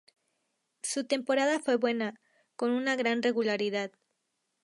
Su 0.81 1.05
temporada 1.05 1.59
fue 1.59 1.75
buena, 1.75 2.19
con 2.55 2.71
una 2.71 2.95
gran 2.95 3.21
regularidad. 3.21 3.91